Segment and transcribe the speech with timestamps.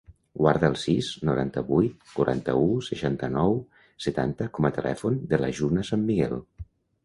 [0.43, 3.55] Guarda el sis, noranta-vuit, quaranta-u, seixanta-nou,
[4.09, 6.39] setanta com a telèfon de la Juna Sanmiguel.